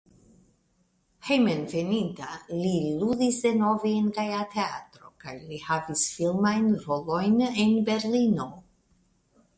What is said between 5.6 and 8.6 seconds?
havis filmajn rolojn en Berlino.